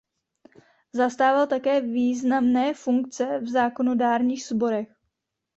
Zastával 0.93 1.47
také 1.47 1.81
významné 1.81 2.73
funkce 2.73 3.39
v 3.39 3.47
zákonodárných 3.47 4.45
sborech. 4.45 4.89